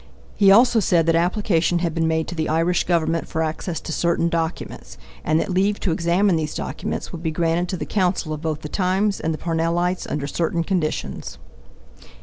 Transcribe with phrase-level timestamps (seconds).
[0.35, 3.91] He also said that application had been made to the Irish Government for access to
[3.91, 8.33] certain documents, and that leave to examine these documents would be granted to the counsel
[8.33, 11.37] of both the Times and the Parnellites under certain conditions.